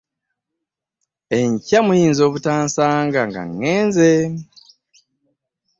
[1.37, 4.11] Enkya muyinza obutansanga nga ŋŋenze.